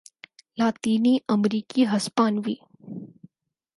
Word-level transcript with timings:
لاطینی 0.59 1.13
امریکی 1.35 1.81
ہسپانوی 1.91 2.55